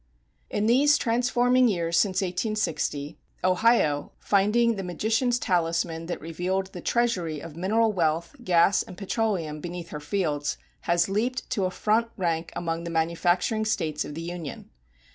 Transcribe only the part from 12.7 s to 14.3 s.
the manufacturing States of the